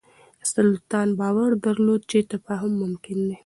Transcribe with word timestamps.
سلطان 0.51 1.07
باور 1.19 1.51
درلود 1.65 2.01
چې 2.11 2.17
تفاهم 2.31 2.71
ممکن 2.81 3.17
دی. 3.27 3.35